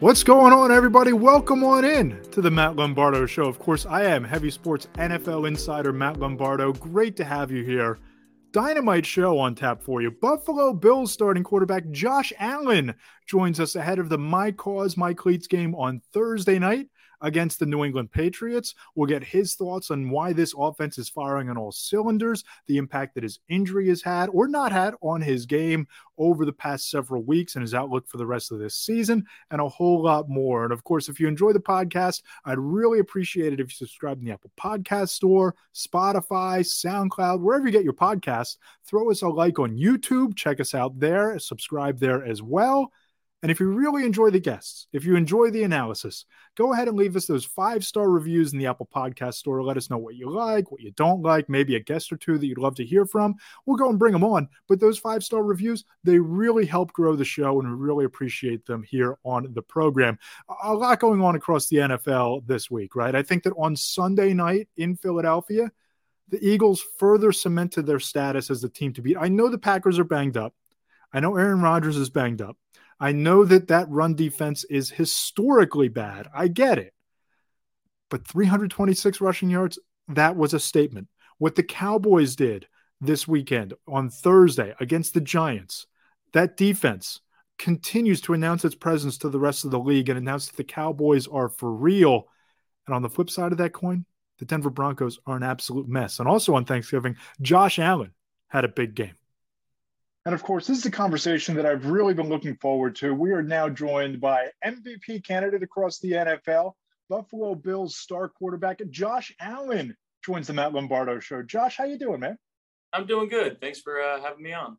[0.00, 1.12] What's going on, everybody?
[1.12, 3.44] Welcome on in to the Matt Lombardo Show.
[3.44, 6.72] Of course, I am Heavy Sports NFL insider Matt Lombardo.
[6.72, 8.00] Great to have you here.
[8.50, 10.10] Dynamite show on tap for you.
[10.10, 12.92] Buffalo Bills starting quarterback Josh Allen
[13.28, 16.88] joins us ahead of the My Cause, My Cleats game on Thursday night
[17.24, 18.74] against the New England Patriots.
[18.94, 23.14] We'll get his thoughts on why this offense is firing on all cylinders, the impact
[23.14, 25.88] that his injury has had or not had on his game
[26.18, 29.60] over the past several weeks and his outlook for the rest of this season, and
[29.60, 30.64] a whole lot more.
[30.64, 34.18] And of course, if you enjoy the podcast, I'd really appreciate it if you subscribe
[34.18, 38.58] in the Apple Podcast Store, Spotify, SoundCloud, wherever you get your podcasts.
[38.84, 40.36] Throw us a like on YouTube.
[40.36, 41.38] Check us out there.
[41.38, 42.92] Subscribe there as well.
[43.44, 46.96] And if you really enjoy the guests, if you enjoy the analysis, go ahead and
[46.96, 49.62] leave us those five star reviews in the Apple Podcast Store.
[49.62, 52.38] Let us know what you like, what you don't like, maybe a guest or two
[52.38, 53.34] that you'd love to hear from.
[53.66, 54.48] We'll go and bring them on.
[54.66, 58.64] But those five star reviews, they really help grow the show, and we really appreciate
[58.64, 60.18] them here on the program.
[60.62, 63.14] A lot going on across the NFL this week, right?
[63.14, 65.70] I think that on Sunday night in Philadelphia,
[66.30, 69.18] the Eagles further cemented their status as the team to beat.
[69.20, 70.54] I know the Packers are banged up.
[71.12, 72.56] I know Aaron Rodgers is banged up.
[73.00, 76.28] I know that that run defense is historically bad.
[76.34, 76.94] I get it.
[78.10, 79.78] But 326 rushing yards,
[80.08, 81.08] that was a statement.
[81.38, 82.66] What the Cowboys did
[83.00, 85.86] this weekend on Thursday against the Giants,
[86.32, 87.20] that defense
[87.58, 90.64] continues to announce its presence to the rest of the league and announce that the
[90.64, 92.28] Cowboys are for real.
[92.86, 94.04] And on the flip side of that coin,
[94.38, 96.18] the Denver Broncos are an absolute mess.
[96.18, 98.12] And also on Thanksgiving, Josh Allen
[98.48, 99.14] had a big game.
[100.26, 103.14] And of course, this is a conversation that I've really been looking forward to.
[103.14, 106.72] We are now joined by MVP candidate across the NFL,
[107.10, 111.42] Buffalo Bills star quarterback Josh Allen joins the Matt Lombardo show.
[111.42, 112.38] Josh, how you doing, man?
[112.94, 113.60] I'm doing good.
[113.60, 114.78] Thanks for uh, having me on.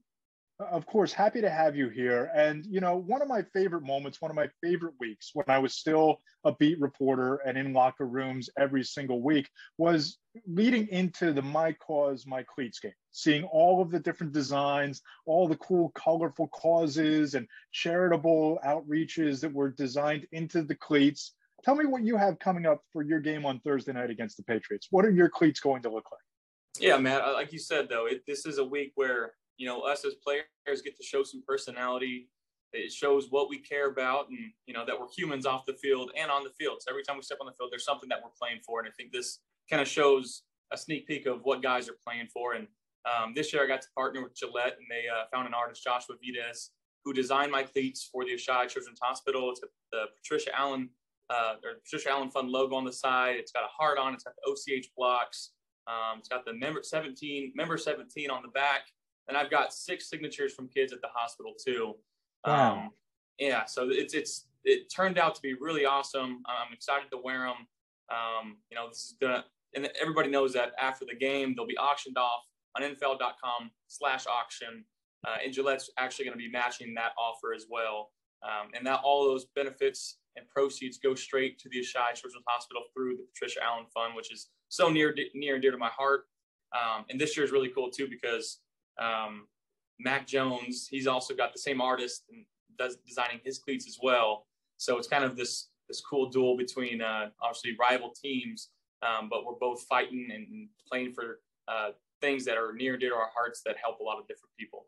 [0.60, 2.32] Uh, of course, happy to have you here.
[2.34, 5.60] And, you know, one of my favorite moments, one of my favorite weeks when I
[5.60, 10.18] was still a beat reporter and in locker rooms every single week was
[10.48, 15.48] leading into the My Cause, My Cleats game, seeing all of the different designs, all
[15.48, 21.34] the cool, colorful causes and charitable outreaches that were designed into the cleats.
[21.64, 24.44] Tell me what you have coming up for your game on Thursday night against the
[24.44, 24.88] Patriots.
[24.92, 26.22] What are your cleats going to look like?
[26.80, 27.22] Yeah, man.
[27.22, 30.16] Uh, like you said, though, it, this is a week where you know, us as
[30.16, 32.30] players get to show some personality.
[32.74, 36.12] It shows what we care about and, you know, that we're humans off the field
[36.18, 36.80] and on the field.
[36.82, 38.80] So every time we step on the field, there's something that we're playing for.
[38.80, 39.40] And I think this
[39.70, 42.54] kind of shows a sneak peek of what guys are playing for.
[42.54, 42.68] And
[43.06, 45.84] um, this year I got to partner with Gillette and they uh, found an artist,
[45.84, 46.72] Joshua Vides,
[47.06, 49.52] who designed my cleats for the Oishei Children's Hospital.
[49.52, 50.90] It's got the Patricia Allen,
[51.30, 53.36] uh, or Patricia Allen Fund logo on the side.
[53.38, 54.14] It's got a heart on.
[54.14, 55.52] It's got the OCH blocks.
[55.88, 58.82] Um, it's got the member 17, member 17 on the back
[59.28, 61.96] and I've got six signatures from kids at the hospital too.
[62.46, 62.76] Wow.
[62.76, 62.90] Um,
[63.40, 66.44] yeah, so it's it's it turned out to be really awesome.
[66.48, 67.68] I'm excited to wear them.
[68.10, 71.78] Um, you know, this is gonna, and everybody knows that after the game they'll be
[71.78, 72.44] auctioned off
[72.76, 74.86] on NFL.com/auction,
[75.28, 78.12] uh, and Gillette's actually going to be matching that offer as well.
[78.44, 82.84] Um, and that all those benefits and proceeds go straight to the Oishei Children's Hospital
[82.94, 86.26] through the Patricia Allen Fund, which is so near near and dear to my heart.
[86.74, 88.60] Um, and this year is really cool too because
[89.00, 89.48] um,
[90.00, 92.46] Mac Jones, he's also got the same artist and
[92.78, 94.46] does designing his cleats as well.
[94.78, 98.70] So it's kind of this this cool duel between uh, obviously rival teams,
[99.04, 101.90] um, but we're both fighting and playing for uh,
[102.22, 104.52] things that are near and dear to our hearts that help a lot of different
[104.60, 104.88] people.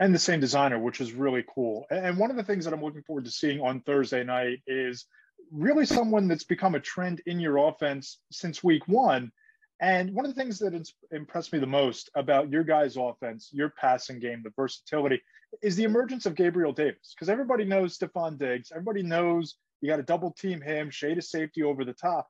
[0.00, 1.86] And the same designer, which is really cool.
[1.90, 5.06] And one of the things that I'm looking forward to seeing on Thursday night is
[5.50, 9.32] really someone that's become a trend in your offense since week one
[9.80, 13.70] and one of the things that impressed me the most about your guys' offense, your
[13.70, 15.22] passing game, the versatility,
[15.62, 17.14] is the emergence of Gabriel Davis.
[17.14, 18.72] Because everybody knows Stefon Diggs.
[18.72, 22.28] Everybody knows you got to double team him, shade of safety over the top.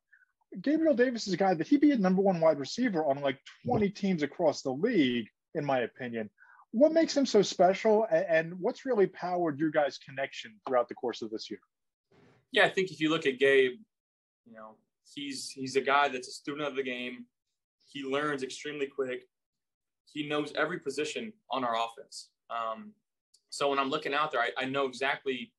[0.61, 3.39] Gabriel Davis is a guy that he'd be a number one wide receiver on like
[3.67, 6.31] 20 teams across the league, in my opinion.
[6.73, 11.23] What makes him so special, and what's really powered your guys' connection throughout the course
[11.23, 11.61] of this year?
[12.53, 13.79] Yeah, I think if you look at Gabe,
[14.47, 14.77] you know,
[15.15, 17.25] he's he's a guy that's a student of the game.
[17.89, 19.25] He learns extremely quick.
[20.13, 22.29] He knows every position on our offense.
[22.51, 22.93] Um,
[23.51, 25.53] so when I'm looking out there, I, I know exactly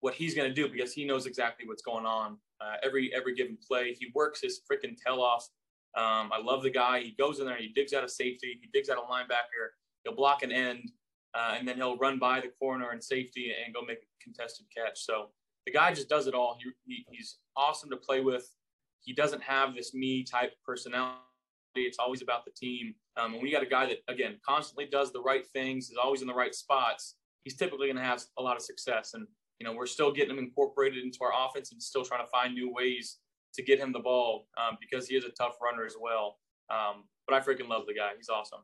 [0.00, 3.34] what he's going to do because he knows exactly what's going on uh, every every
[3.34, 3.94] given play.
[3.98, 5.48] He works his freaking tail off.
[5.96, 7.00] Um, I love the guy.
[7.00, 9.72] He goes in there, he digs out a safety, he digs out a linebacker,
[10.04, 10.90] he'll block an end,
[11.34, 14.66] uh, and then he'll run by the corner and safety and go make a contested
[14.76, 15.00] catch.
[15.00, 15.30] So
[15.64, 16.58] the guy just does it all.
[16.62, 18.50] He, he, he's awesome to play with.
[19.00, 21.20] He doesn't have this me type personality
[21.82, 22.94] it's always about the team.
[23.16, 25.96] Um, and when you got a guy that, again, constantly does the right things, is
[26.02, 29.14] always in the right spots, he's typically going to have a lot of success.
[29.14, 29.26] And
[29.58, 32.54] you know, we're still getting him incorporated into our offense and still trying to find
[32.54, 33.18] new ways
[33.54, 36.38] to get him the ball um, because he is a tough runner as well.
[36.70, 38.10] Um, but I freaking love the guy.
[38.16, 38.60] He's awesome.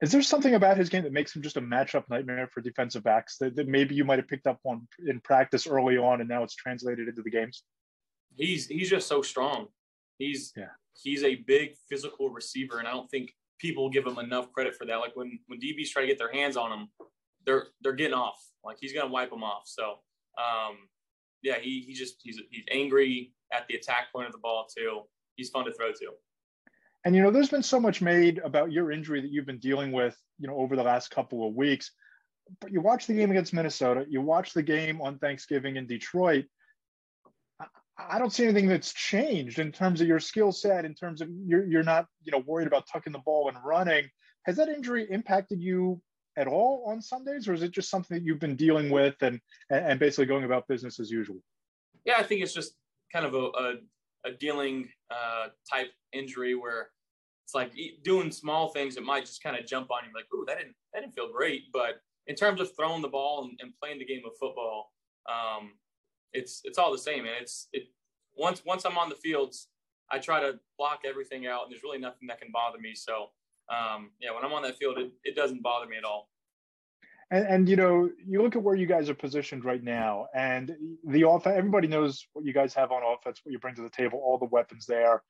[0.00, 3.02] Is there something about his game that makes him just a matchup nightmare for defensive
[3.02, 6.28] backs that, that maybe you might have picked up on in practice early on and
[6.28, 7.64] now it's translated into the games?
[8.36, 9.66] He's he's just so strong.
[10.18, 10.66] He's yeah.
[11.02, 14.86] He's a big physical receiver, and I don't think people give him enough credit for
[14.86, 14.96] that.
[14.96, 16.88] Like when when DBs try to get their hands on him,
[17.46, 18.42] they're they're getting off.
[18.64, 19.62] Like he's gonna wipe them off.
[19.66, 19.98] So
[20.38, 20.76] um,
[21.42, 25.02] yeah, he he just he's he's angry at the attack point of the ball too.
[25.36, 26.10] He's fun to throw to.
[27.04, 29.92] And you know, there's been so much made about your injury that you've been dealing
[29.92, 31.92] with, you know, over the last couple of weeks.
[32.60, 36.46] But you watch the game against Minnesota, you watch the game on Thanksgiving in Detroit.
[37.98, 41.28] I don't see anything that's changed in terms of your skill set, in terms of
[41.44, 44.08] you're you're not, you know, worried about tucking the ball and running.
[44.44, 46.00] Has that injury impacted you
[46.36, 49.40] at all on Sundays, or is it just something that you've been dealing with and
[49.70, 51.38] and basically going about business as usual?
[52.04, 52.74] Yeah, I think it's just
[53.12, 53.74] kind of a, a,
[54.26, 56.90] a dealing uh, type injury where
[57.44, 57.72] it's like
[58.04, 60.74] doing small things that might just kind of jump on you, like, "Ooh, that didn't
[60.94, 64.04] that didn't feel great." But in terms of throwing the ball and, and playing the
[64.04, 64.92] game of football,
[65.28, 65.72] um,
[66.32, 67.84] it's it's all the same, and it's it.
[68.36, 69.68] Once once I'm on the fields,
[70.10, 72.94] I try to block everything out, and there's really nothing that can bother me.
[72.94, 73.30] So
[73.68, 76.28] um, yeah, when I'm on that field, it, it doesn't bother me at all.
[77.30, 80.74] And, and, you know, you look at where you guys are positioned right now, and
[81.06, 81.56] the offense.
[81.58, 84.38] Everybody knows what you guys have on offense, what you bring to the table, all
[84.38, 85.22] the weapons there.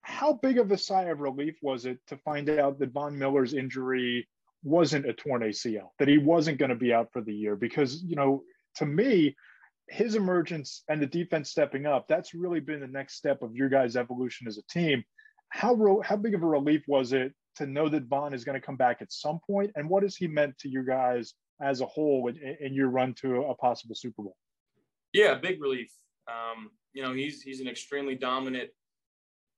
[0.00, 3.52] How big of a sigh of relief was it to find out that Von Miller's
[3.54, 4.26] injury
[4.62, 7.56] wasn't a torn ACL, that he wasn't going to be out for the year?
[7.56, 8.42] Because you know,
[8.76, 9.36] to me,
[9.88, 13.68] his emergence and the defense stepping up, that's really been the next step of your
[13.68, 15.04] guys' evolution as a team.
[15.50, 18.66] How how big of a relief was it to know that Von is going to
[18.66, 21.86] come back at some point, and what has he meant to you guys as a
[21.86, 24.36] whole in, in your run to a possible Super Bowl?
[25.12, 25.92] Yeah, big relief.
[26.26, 28.70] Um, you know, he's he's an extremely dominant,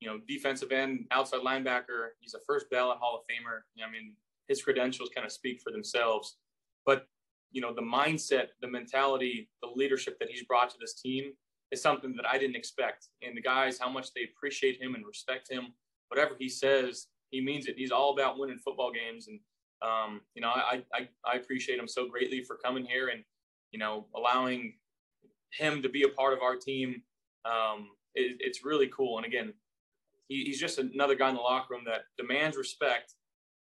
[0.01, 2.09] you know, defensive end, outside linebacker.
[2.21, 3.61] He's a first ballot Hall of Famer.
[3.83, 4.15] I mean,
[4.49, 6.37] his credentials kind of speak for themselves.
[6.85, 7.07] But
[7.53, 11.33] you know, the mindset, the mentality, the leadership that he's brought to this team
[11.73, 13.09] is something that I didn't expect.
[13.23, 15.73] And the guys, how much they appreciate him and respect him.
[16.09, 17.77] Whatever he says, he means it.
[17.77, 19.41] He's all about winning football games, and
[19.83, 23.25] um, you know, I, I I appreciate him so greatly for coming here and
[23.73, 24.75] you know allowing
[25.53, 27.03] him to be a part of our team.
[27.45, 29.19] Um, it, it's really cool.
[29.19, 29.53] And again,
[30.29, 33.15] he, he's just another guy in the locker room that demands respect,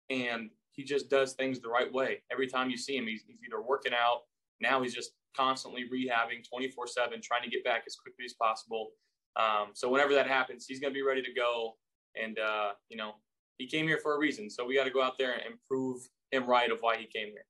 [0.08, 2.22] and he just does things the right way.
[2.30, 4.20] Every time you see him, he's, he's either working out.
[4.60, 8.90] Now he's just constantly rehabbing 24 7, trying to get back as quickly as possible.
[9.34, 11.74] Um, so whenever that happens, he's going to be ready to go.
[12.14, 13.14] And, uh, you know,
[13.58, 14.48] he came here for a reason.
[14.48, 17.32] So we got to go out there and prove him right of why he came
[17.32, 17.44] here.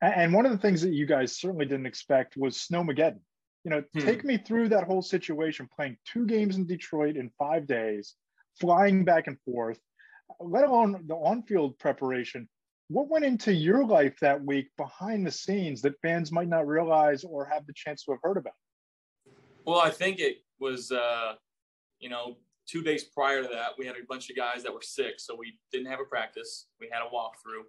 [0.00, 3.18] And one of the things that you guys certainly didn't expect was Snowmageddon.
[3.64, 4.00] You know, hmm.
[4.00, 8.14] take me through that whole situation, playing two games in Detroit in five days,
[8.60, 9.80] flying back and forth,
[10.40, 12.48] let alone the on-field preparation.
[12.92, 17.24] What went into your life that week behind the scenes that fans might not realize
[17.24, 18.52] or have the chance to have heard about?
[19.64, 21.32] Well, I think it was, uh,
[22.00, 22.36] you know,
[22.66, 25.34] two days prior to that, we had a bunch of guys that were sick, so
[25.34, 26.66] we didn't have a practice.
[26.80, 27.64] We had a walkthrough.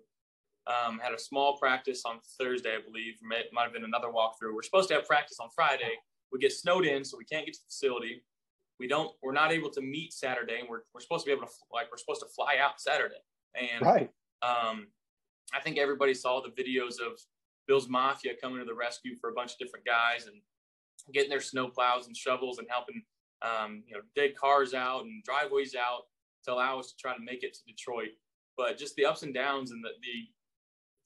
[0.68, 3.14] Um, had a small practice on Thursday, I believe.
[3.22, 4.54] Might, might have been another walkthrough.
[4.54, 5.94] We're supposed to have practice on Friday.
[6.34, 8.26] We get snowed in, so we can't get to the facility.
[8.78, 9.12] We don't.
[9.22, 11.88] We're not able to meet Saturday, and we're, we're supposed to be able to like
[11.92, 13.22] we're supposed to fly out Saturday.
[13.56, 14.10] And right.
[14.42, 14.88] Um,
[15.54, 17.20] I think everybody saw the videos of
[17.68, 20.36] Bills Mafia coming to the rescue for a bunch of different guys and
[21.14, 23.04] getting their snow plows and shovels and helping
[23.42, 26.04] um, you know, dig cars out and driveways out
[26.46, 28.10] to allow us to try to make it to Detroit.
[28.58, 30.28] But just the ups and downs and the, the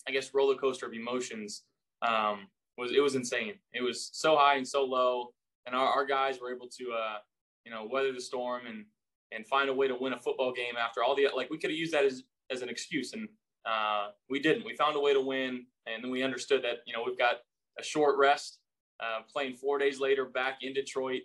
[0.08, 1.64] I guess, roller coaster of emotions
[2.02, 3.54] um, was it was insane.
[3.74, 5.34] It was so high and so low,
[5.66, 7.18] and our, our guys were able to, uh,
[7.66, 8.86] you know, weather the storm and
[9.34, 11.70] and find a way to win a football game after all the like we could
[11.70, 13.28] have used that as as an excuse and
[13.68, 14.66] uh, we didn't.
[14.66, 17.36] We found a way to win, and then we understood that you know we've got
[17.80, 18.60] a short rest,
[19.00, 21.22] uh, playing four days later back in Detroit.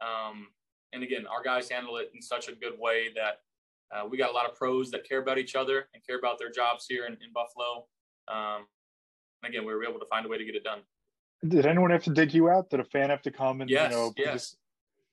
[0.00, 0.48] Um,
[0.92, 3.40] and again, our guys handle it in such a good way that
[3.94, 6.38] uh, we got a lot of pros that care about each other and care about
[6.38, 7.86] their jobs here in, in Buffalo.
[8.28, 8.66] Um,
[9.44, 10.80] again, we were able to find a way to get it done.
[11.46, 12.70] Did anyone have to dig you out?
[12.70, 14.14] Did a fan have to come and yes, you know?
[14.16, 14.32] Yes.
[14.32, 14.56] Just...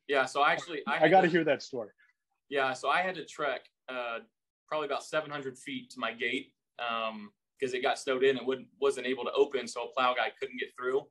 [0.08, 0.26] Yeah.
[0.26, 1.90] So actually, I, I got to hear that story.
[2.50, 2.74] Yeah.
[2.74, 4.20] So I had to trek uh,
[4.68, 6.54] probably about 700 feet to my gate
[7.60, 10.14] because um, it got snowed in and wouldn't wasn't able to open, so a plow
[10.14, 11.02] guy couldn't get through.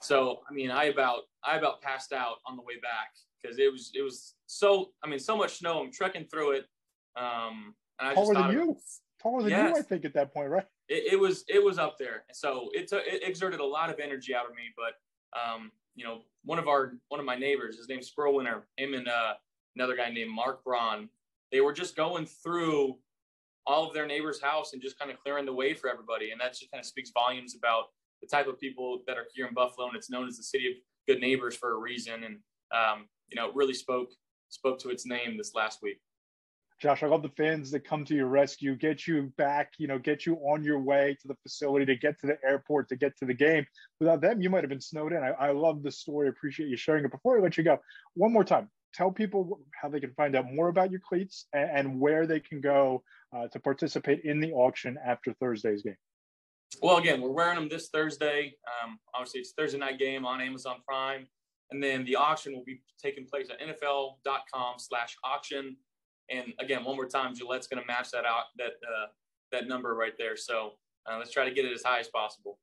[0.00, 3.10] So I mean, I about I about passed out on the way back
[3.42, 5.82] because it was it was so I mean so much snow.
[5.82, 6.64] I'm trekking through it.
[7.16, 8.76] Um, and I Taller than you.
[9.22, 10.64] Taller than yes, you, I think, at that point, right?
[10.88, 12.24] It, it, was it was up there.
[12.32, 14.94] So it took it exerted a lot of energy out of me, but
[15.38, 18.94] um, you know, one of our one of my neighbors, his name's Squirrel Winter, him
[18.94, 19.34] and uh,
[19.76, 21.08] another guy named Mark Braun,
[21.52, 22.96] they were just going through
[23.66, 26.40] all of their neighbors' house and just kind of clearing the way for everybody, and
[26.40, 27.84] that just kind of speaks volumes about
[28.22, 30.68] the type of people that are here in Buffalo, and it's known as the city
[30.68, 30.74] of
[31.08, 32.38] good neighbors for a reason, and
[32.72, 34.08] um, you know, it really spoke
[34.48, 35.98] spoke to its name this last week.
[36.80, 39.98] Josh, I love the fans that come to your rescue, get you back, you know,
[39.98, 43.14] get you on your way to the facility, to get to the airport, to get
[43.18, 43.66] to the game.
[44.00, 45.22] Without them, you might have been snowed in.
[45.22, 46.28] I, I love the story.
[46.28, 47.10] Appreciate you sharing it.
[47.10, 47.78] Before I let you go,
[48.14, 51.70] one more time, tell people how they can find out more about your cleats and,
[51.70, 53.02] and where they can go
[53.36, 55.96] uh, to participate in the auction after Thursday's game.
[56.82, 58.54] Well, again, we're wearing them this Thursday.
[58.82, 61.26] Um, obviously, it's Thursday night game on Amazon Prime.
[61.70, 65.76] And then the auction will be taking place at NFL.com slash auction.
[66.30, 69.06] And again, one more time, Gillette's going to match that out that uh,
[69.52, 70.36] that number right there.
[70.36, 70.72] So
[71.10, 72.58] uh, let's try to get it as high as possible.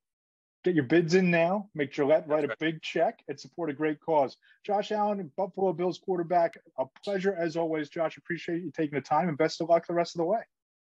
[0.64, 1.68] Get your bids in now.
[1.74, 4.36] Make Gillette write a big check and support a great cause.
[4.66, 6.58] Josh Allen, Buffalo Bills quarterback.
[6.78, 8.16] A pleasure as always, Josh.
[8.16, 10.40] Appreciate you taking the time and best of luck the rest of the way.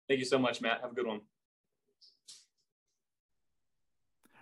[0.07, 0.81] Thank you so much, Matt.
[0.81, 1.21] Have a good one.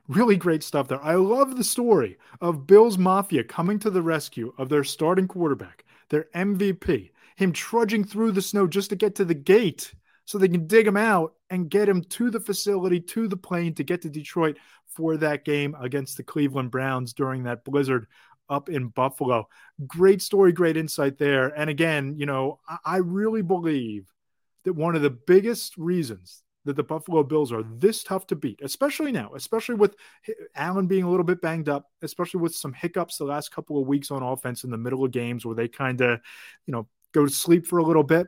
[0.09, 1.01] Really great stuff there.
[1.01, 5.85] I love the story of Bills Mafia coming to the rescue of their starting quarterback,
[6.09, 9.93] their MVP, him trudging through the snow just to get to the gate
[10.25, 13.73] so they can dig him out and get him to the facility, to the plane
[13.75, 18.07] to get to Detroit for that game against the Cleveland Browns during that blizzard
[18.49, 19.47] up in Buffalo.
[19.87, 21.47] Great story, great insight there.
[21.47, 24.05] And again, you know, I really believe
[24.63, 28.59] that one of the biggest reasons that the Buffalo Bills are this tough to beat,
[28.63, 29.95] especially now, especially with
[30.55, 33.87] Allen being a little bit banged up, especially with some hiccups the last couple of
[33.87, 36.21] weeks on offense in the middle of games where they kind of,
[36.65, 38.27] you know, go to sleep for a little bit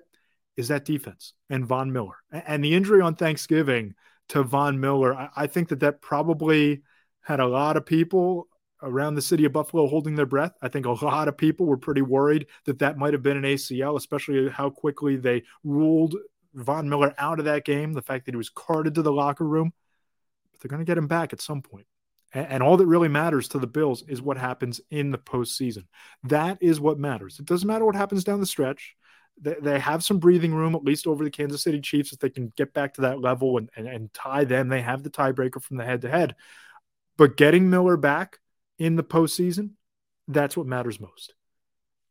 [0.57, 2.15] is that defense and Von Miller.
[2.31, 3.93] And the injury on Thanksgiving
[4.29, 6.81] to Von Miller, I think that that probably
[7.21, 8.47] had a lot of people
[8.81, 10.53] around the city of Buffalo holding their breath.
[10.61, 13.43] I think a lot of people were pretty worried that that might have been an
[13.43, 16.15] ACL, especially how quickly they ruled
[16.53, 19.45] Von Miller out of that game, the fact that he was carted to the locker
[19.45, 19.73] room.
[20.51, 21.87] But they're going to get him back at some point.
[22.33, 25.85] And all that really matters to the Bills is what happens in the postseason.
[26.23, 27.39] That is what matters.
[27.39, 28.95] It doesn't matter what happens down the stretch.
[29.41, 32.53] They, have some breathing room, at least over the Kansas City Chiefs, if they can
[32.55, 34.69] get back to that level and, and, and tie them.
[34.69, 36.35] They have the tiebreaker from the head to head.
[37.17, 38.39] But getting Miller back
[38.79, 39.71] in the postseason,
[40.27, 41.33] that's what matters most.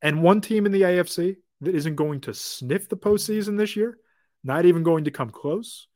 [0.02, 3.98] And one team in the AFC that isn't going to sniff the postseason this year,
[4.42, 5.88] not even going to come close,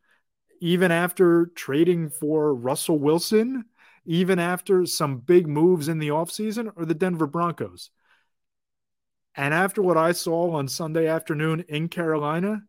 [0.61, 3.67] even after trading for Russell Wilson
[4.09, 7.91] even after some big moves in the offseason, are the Denver Broncos.
[9.39, 12.65] And after what I saw on Sunday afternoon in Carolina,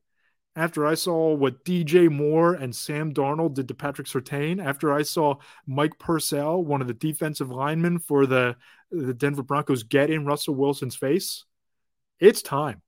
[0.56, 5.02] after I saw what DJ Moore and Sam Darnold did to Patrick Surtain, after I
[5.02, 8.56] saw Mike Purcell, one of the defensive linemen for the,
[8.92, 11.44] the Denver Broncos, get in Russell Wilson's face,
[12.20, 12.84] it's time.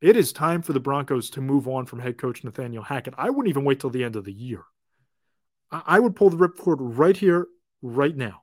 [0.00, 3.14] It is time for the Broncos to move on from head coach Nathaniel Hackett.
[3.18, 4.62] I wouldn't even wait till the end of the year.
[5.72, 7.48] I would pull the ripcord right here,
[7.82, 8.42] right now.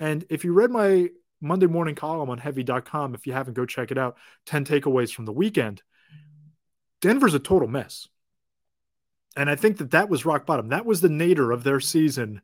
[0.00, 1.10] And if you read my
[1.40, 4.16] Monday morning column on heavy.com, if you haven't, go check it out
[4.46, 5.82] 10 takeaways from the weekend.
[7.00, 8.08] Denver's a total mess.
[9.36, 10.68] And I think that that was rock bottom.
[10.68, 12.40] That was the nadir of their season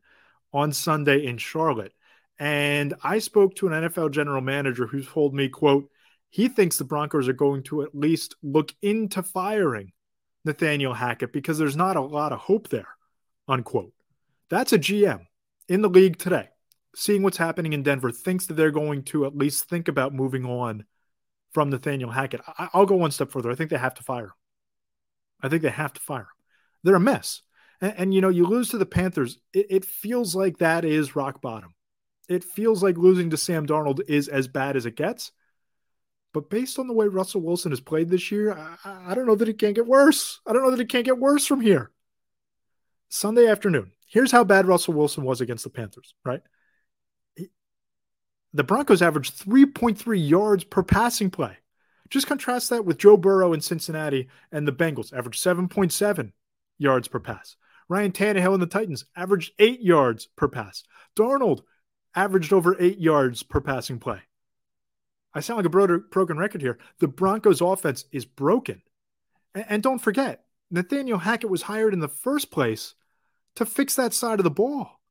[0.53, 1.91] on Sunday in Charlotte.
[2.39, 5.89] And I spoke to an NFL general manager who told me, quote,
[6.29, 9.91] he thinks the Broncos are going to at least look into firing
[10.43, 12.89] Nathaniel Hackett because there's not a lot of hope there,
[13.47, 13.93] unquote.
[14.49, 15.25] That's a GM
[15.67, 16.49] in the league today,
[16.95, 20.45] seeing what's happening in Denver, thinks that they're going to at least think about moving
[20.45, 20.85] on
[21.53, 22.41] from Nathaniel Hackett.
[22.57, 23.51] I, will go one step further.
[23.51, 24.31] I think they have to fire him.
[25.41, 26.27] I think they have to fire him.
[26.83, 27.41] They're a mess.
[27.81, 31.15] And, and you know, you lose to the Panthers, it, it feels like that is
[31.15, 31.73] rock bottom.
[32.27, 35.31] It feels like losing to Sam Darnold is as bad as it gets.
[36.33, 39.35] But based on the way Russell Wilson has played this year, I, I, don't know
[39.35, 40.41] that it can't get worse.
[40.45, 41.91] I don't know that it can't get worse from here.
[43.07, 46.41] Sunday afternoon, Here's how bad Russell Wilson was against the Panthers, right?
[48.55, 51.57] The Broncos averaged 3.3 yards per passing play.
[52.09, 56.31] Just contrast that with Joe Burrow in Cincinnati and the Bengals, averaged 7.7
[56.77, 57.57] yards per pass.
[57.89, 60.83] Ryan Tannehill and the Titans averaged eight yards per pass.
[61.17, 61.63] Darnold
[62.15, 64.21] averaged over eight yards per passing play.
[65.33, 66.77] I sound like a broken record here.
[66.99, 68.81] The Broncos' offense is broken.
[69.53, 72.93] And don't forget, Nathaniel Hackett was hired in the first place
[73.55, 75.01] to fix that side of the ball.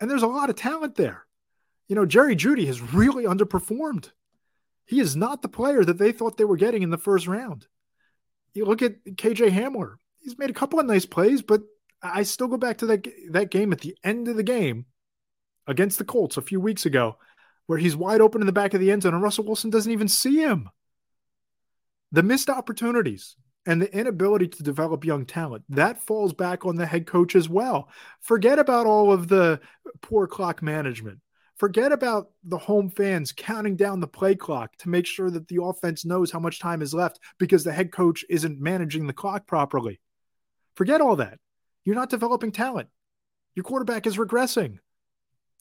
[0.00, 1.26] And there's a lot of talent there.
[1.92, 4.12] You know, Jerry Jeudy has really underperformed.
[4.86, 7.66] He is not the player that they thought they were getting in the first round.
[8.54, 9.96] You look at KJ Hamler.
[10.18, 11.60] He's made a couple of nice plays, but
[12.02, 14.86] I still go back to that that game at the end of the game
[15.66, 17.18] against the Colts a few weeks ago.
[17.66, 19.92] where he's wide open in the back of the end zone and Russell Wilson doesn't
[19.92, 20.70] even see him.
[22.10, 26.86] The missed opportunities and the inability to develop young talent that falls back on the
[26.86, 27.90] head coach as well.
[28.22, 29.60] Forget about all of the
[30.00, 31.18] poor clock management.
[31.62, 35.62] Forget about the home fans counting down the play clock to make sure that the
[35.62, 39.46] offense knows how much time is left because the head coach isn't managing the clock
[39.46, 40.00] properly.
[40.74, 41.38] Forget all that.
[41.84, 42.88] You're not developing talent.
[43.54, 44.78] Your quarterback is regressing.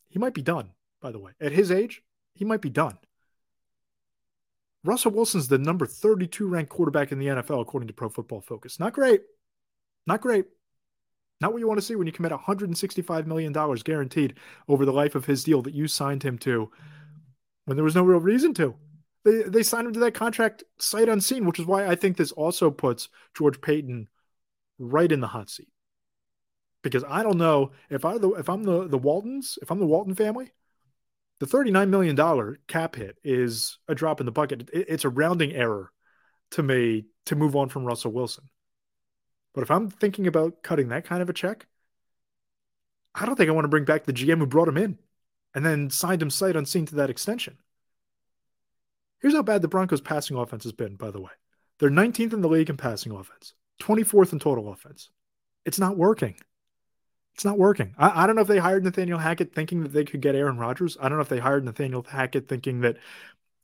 [0.10, 0.72] He might be done,
[1.04, 1.34] by the way.
[1.40, 2.02] At his age,
[2.34, 2.98] he might be done.
[4.84, 8.80] Russell Wilson's the number 32 ranked quarterback in the NFL, according to Pro Football Focus.
[8.80, 9.22] Not great.
[10.08, 10.46] Not great.
[11.42, 13.52] Not what you want to see when you commit $165 million
[13.84, 14.36] guaranteed
[14.68, 16.72] over the life of his deal that you signed him to
[17.66, 18.76] when there was no real reason to.
[19.26, 22.32] They, they signed him to that contract sight unseen, which is why I think this
[22.32, 24.08] also puts George Paton
[24.78, 25.70] right in the hot seat.
[26.84, 30.16] Because I don't know if I if I'm the the Waltons, if I'm the Walton
[30.16, 30.52] family,
[31.40, 34.70] the $39 million cap hit is a drop in the bucket.
[34.74, 35.92] It's a rounding error
[36.52, 38.48] to me to move on from Russell Wilson.
[39.54, 41.68] But if I'm thinking about cutting that kind of a check,
[43.14, 44.98] I don't think I want to bring back the GM who brought him in
[45.54, 47.58] and then signed him sight unseen to that extension.
[49.22, 51.32] Here's how bad the Broncos' passing offense has been, by the way.
[51.80, 55.10] They're 19th in the league in passing offense, 24th in total offense.
[55.66, 56.36] It's not working.
[57.36, 57.94] It's not working.
[57.98, 60.58] I, I, don't know if they hired Nathaniel Hackett thinking that they could get Aaron
[60.58, 60.98] Rodgers.
[61.00, 62.98] I don't know if they hired Nathaniel Hackett thinking that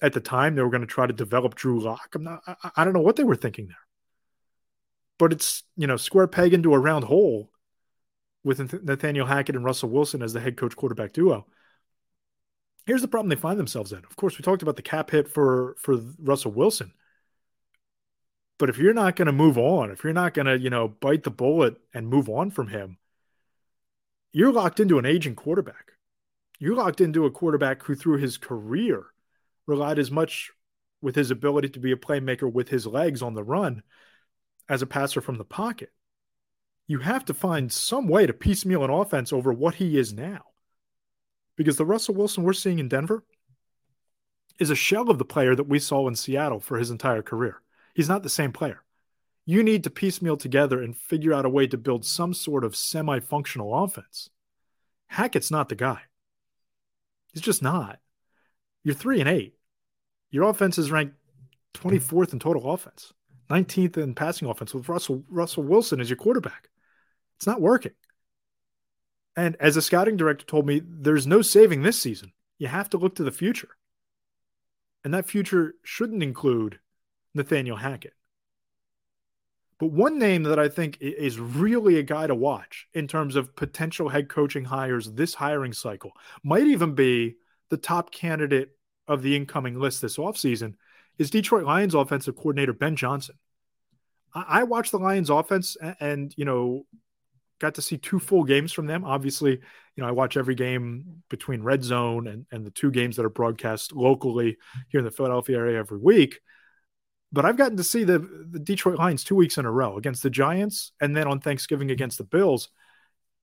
[0.01, 2.15] at the time they were going to try to develop Drew Lock.
[2.15, 2.41] I'm not.
[2.48, 3.87] I, I don't know what they were thinking there.
[5.19, 7.51] But it's you know square peg into a round hole
[8.43, 11.45] with Nathaniel Hackett and Russell Wilson as the head coach quarterback duo.
[12.86, 14.00] Here's the problem they find themselves in.
[14.00, 16.93] Of course, we talked about the cap hit for for Russell Wilson.
[18.57, 20.88] But if you're not going to move on, if you're not going to, you know,
[20.88, 22.97] bite the bullet and move on from him,
[24.31, 25.91] you're locked into an aging quarterback.
[26.59, 29.05] You're locked into a quarterback who, through his career,
[29.67, 30.51] relied as much
[31.01, 33.84] with his ability to be a playmaker with his legs on the run
[34.69, 35.91] as a passer from the pocket.
[36.88, 40.41] You have to find some way to piecemeal an offense over what he is now.
[41.56, 43.23] Because the Russell Wilson we're seeing in Denver
[44.60, 47.62] is a shell of the player that we saw in Seattle for his entire career.
[47.93, 48.84] He's not the same player
[49.47, 52.75] you need to piecemeal together and figure out a way to build some sort of
[52.75, 54.30] semi functional offense.
[55.08, 56.01] Hackett's not the guy.
[57.32, 57.99] He's just not.
[58.84, 59.56] You're three and eight.
[60.30, 61.15] Your offense is ranked
[61.75, 63.13] 24th in total offense,
[63.49, 66.69] 19th in passing offense with Russell Russell Wilson as your quarterback.
[67.38, 67.93] It's not working.
[69.36, 72.31] And as a scouting director told me, there's no saving this season.
[72.57, 73.69] You have to look to the future.
[75.03, 76.79] And that future shouldn't include
[77.36, 78.13] Nathaniel Hackett.
[79.79, 83.55] But one name that I think is really a guy to watch in terms of
[83.55, 87.36] potential head coaching hires this hiring cycle might even be
[87.69, 88.71] the top candidate
[89.07, 90.73] of the incoming list this offseason
[91.17, 93.36] is Detroit Lions offensive coordinator Ben Johnson.
[94.34, 96.86] I, watched the Lions offense and, and, you know,
[97.60, 99.03] got to see two full games from them.
[99.03, 103.15] Obviously, you know, I watch every game between Red Zone and, and the two games
[103.15, 104.58] that are broadcast locally
[104.89, 106.39] here in the Philadelphia area every week.
[107.32, 110.23] But I've gotten to see the, the Detroit Lions two weeks in a row against
[110.23, 112.69] the Giants and then on Thanksgiving against the Bills.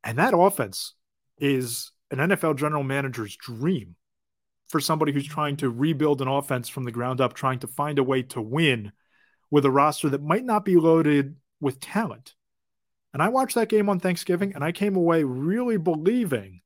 [0.05, 0.95] And that offense
[1.39, 3.97] is an NFL general manager's dream
[4.69, 7.99] for somebody who's trying to rebuild an offense from the ground up, trying to find
[7.99, 8.93] a way to win
[9.51, 12.35] with a roster that might not be loaded with talent.
[13.13, 16.63] And I watched that game on Thanksgiving and I came away really believing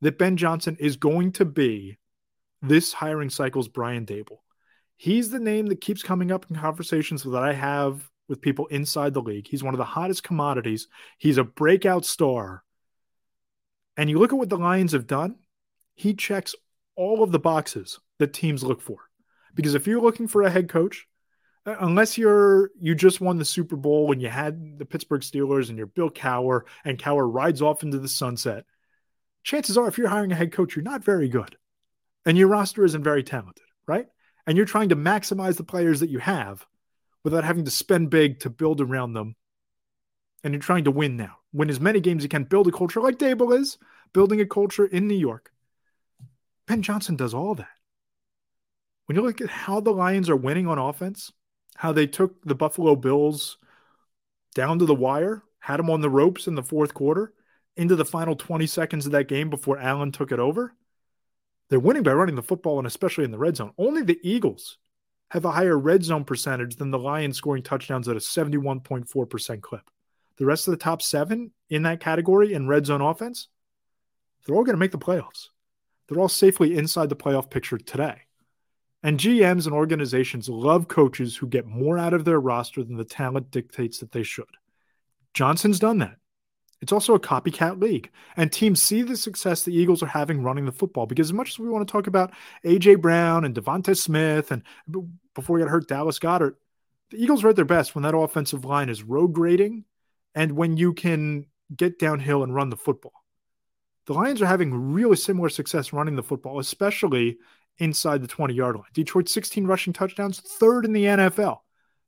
[0.00, 1.98] that Ben Johnson is going to be
[2.62, 4.38] this hiring cycle's Brian Daboll.
[4.96, 9.12] He's the name that keeps coming up in conversations that I have with people inside
[9.14, 9.48] the league.
[9.48, 10.88] He's one of the hottest commodities.
[11.18, 12.62] He's a breakout star.
[13.96, 15.36] And you look at what the Lions have done,
[15.94, 16.54] he checks
[16.96, 18.98] all of the boxes that teams look for.
[19.54, 21.06] Because if you're looking for a head coach,
[21.66, 25.68] uh, unless you're you just won the Super Bowl and you had the Pittsburgh Steelers
[25.68, 28.64] and you're Bill Cowher and Cowher rides off into the sunset,
[29.42, 31.56] chances are if you're hiring a head coach, you're not very good.
[32.26, 34.06] And your roster isn't very talented, right?
[34.46, 36.66] and you're trying to maximize the players that you have
[37.22, 39.36] without having to spend big to build around them.
[40.42, 41.36] And you're trying to win now.
[41.52, 43.78] Win as many games as you can, build a culture like Daboll is,
[44.12, 45.50] building a culture in New York.
[46.66, 47.68] Ben Johnson does all that.
[49.06, 51.32] When you look at how the Lions are winning on offense,
[51.76, 53.58] how they took the Buffalo Bills
[54.54, 57.32] down to the wire, had them on the ropes in the fourth quarter,
[57.76, 60.74] into the final 20 seconds of that game before Allen took it over.
[61.68, 63.72] They're winning by running the football and especially in the red zone.
[63.76, 64.78] Only the Eagles
[65.30, 69.90] have a higher red zone percentage than the Lions scoring touchdowns at a 71.4% clip.
[70.36, 73.48] The rest of the top seven in that category in red zone offense,
[74.46, 75.48] they're all going to make the playoffs.
[76.08, 78.22] They're all safely inside the playoff picture today.
[79.02, 83.04] And GMs and organizations love coaches who get more out of their roster than the
[83.04, 84.44] talent dictates that they should.
[85.34, 86.16] Johnson's done that.
[86.80, 88.10] It's also a copycat league.
[88.36, 91.50] And teams see the success the Eagles are having running the football because, as much
[91.50, 92.32] as we want to talk about
[92.64, 92.96] A.J.
[92.96, 94.62] Brown and DeVonta Smith, and
[95.34, 96.56] before we got hurt, Dallas Goedert,
[97.10, 99.84] the Eagles are at their best when that offensive line is road grading
[100.34, 103.23] and when you can get downhill and run the football.
[104.06, 107.38] The Lions are having really similar success running the football, especially
[107.78, 108.84] inside the 20 yard line.
[108.92, 111.58] Detroit 16 rushing touchdowns, third in the NFL.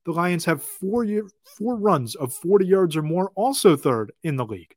[0.05, 1.27] The Lions have four year,
[1.59, 4.75] four runs of 40 yards or more, also third in the league.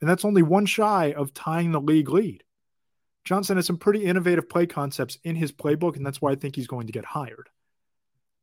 [0.00, 2.42] And that's only one shy of tying the league lead.
[3.24, 6.56] Johnson has some pretty innovative play concepts in his playbook, and that's why I think
[6.56, 7.48] he's going to get hired.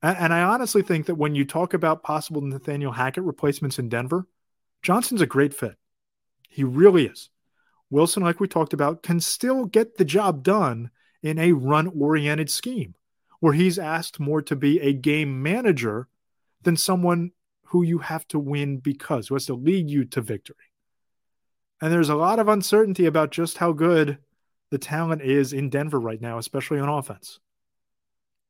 [0.02, 3.90] And, and I honestly think that when you talk about possible Nathaniel Hackett replacements in
[3.90, 4.28] Denver,
[4.82, 5.76] Johnson's a great fit.
[6.50, 7.30] He really is.
[7.92, 10.90] Wilson, like we talked about, can still get the job done
[11.22, 12.96] in a run oriented scheme
[13.42, 16.08] where he's asked more to be a game manager
[16.64, 17.32] than someone
[17.66, 20.56] who you have to win because, who has to lead you to victory.
[21.82, 24.20] And there's a lot of uncertainty about just how good
[24.70, 27.40] the talent is in Denver right now, especially on offense.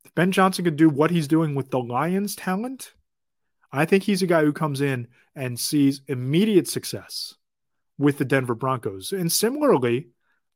[0.05, 2.93] If Ben Johnson could do what he's doing with the Lions' talent,
[3.71, 7.35] I think he's a guy who comes in and sees immediate success
[7.97, 9.11] with the Denver Broncos.
[9.11, 10.07] And similarly,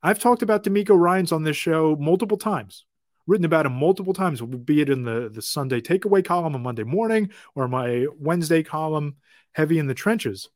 [0.01, 2.85] I've talked about DeMeco Ryans on this show multiple times,
[3.27, 6.83] written about him multiple times, be it in the, the Sunday takeaway column on Monday
[6.83, 9.15] morning or my Wednesday column,
[9.53, 10.49] heavy in the trenches.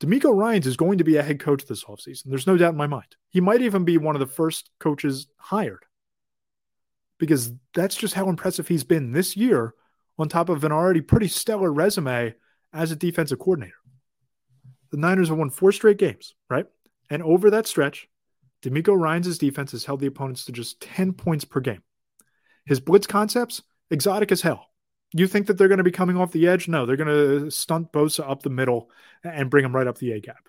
[0.00, 2.24] DeMeco Ryans is going to be a head coach this offseason.
[2.26, 3.16] There's no doubt in my mind.
[3.30, 5.84] He might even be one of the first coaches hired
[7.18, 9.74] because that's just how impressive he's been this year
[10.18, 12.34] on top of an already pretty stellar resume
[12.72, 13.74] as a defensive coordinator.
[14.94, 16.66] The Niners have won four straight games, right?
[17.10, 18.08] And over that stretch,
[18.62, 21.82] DeMeco Ryans' defense has held the opponents to just 10 points per game.
[22.64, 24.68] His blitz concepts, exotic as hell.
[25.12, 26.68] You think that they're going to be coming off the edge?
[26.68, 28.88] No, they're going to stunt Bosa up the middle
[29.24, 30.48] and bring him right up the A gap.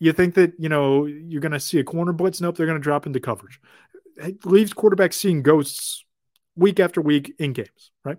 [0.00, 2.42] You think that, you know, you're going to see a corner blitz?
[2.42, 3.58] Nope, they're going to drop into coverage.
[4.16, 6.04] It leaves quarterbacks seeing ghosts
[6.56, 8.18] week after week in games, right?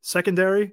[0.00, 0.72] Secondary,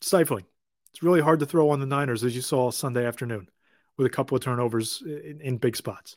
[0.00, 0.46] stifling.
[0.94, 3.48] It's really hard to throw on the Niners, as you saw Sunday afternoon,
[3.96, 6.16] with a couple of turnovers in, in big spots.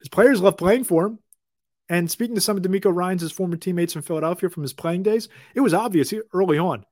[0.00, 1.20] His players love playing for him.
[1.88, 5.28] And speaking to some of DeMeco Ryans' former teammates from Philadelphia from his playing days,
[5.54, 6.84] it was obvious early on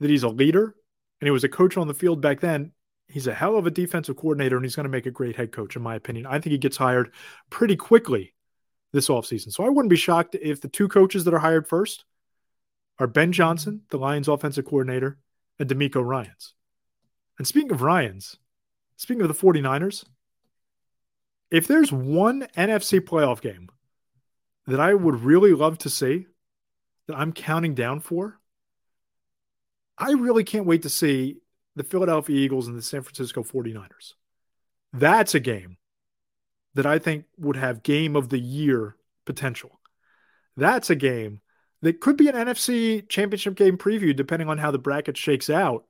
[0.00, 0.74] that he's a leader
[1.20, 2.72] and he was a coach on the field back then.
[3.06, 5.52] He's a hell of a defensive coordinator and he's going to make a great head
[5.52, 6.24] coach, in my opinion.
[6.24, 7.12] I think he gets hired
[7.50, 8.32] pretty quickly
[8.94, 9.52] this offseason.
[9.52, 12.06] So I wouldn't be shocked if the two coaches that are hired first
[12.98, 15.18] are Ben Johnson, the Lions offensive coordinator,
[15.58, 16.54] and DeMeco Ryans.
[17.38, 18.36] And speaking of Ryans,
[18.96, 20.04] speaking of the 49ers,
[21.50, 23.68] if there's one NFC playoff game
[24.66, 26.26] that I would really love to see,
[27.06, 28.40] that I'm counting down for,
[29.98, 31.36] I really can't wait to see
[31.76, 34.14] the Philadelphia Eagles and the San Francisco 49ers.
[34.92, 35.76] That's a game
[36.74, 39.80] that I think would have game of the year potential.
[40.56, 41.40] That's a game
[41.86, 45.84] that could be an NFC championship game preview, depending on how the bracket shakes out.